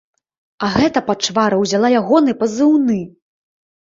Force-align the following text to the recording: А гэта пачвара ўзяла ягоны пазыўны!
А 0.67 0.69
гэта 0.77 1.03
пачвара 1.11 1.59
ўзяла 1.65 1.93
ягоны 2.01 2.31
пазыўны! 2.43 2.99